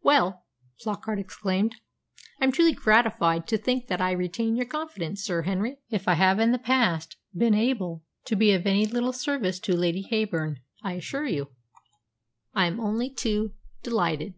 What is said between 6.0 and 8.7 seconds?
I have in the past been able to be of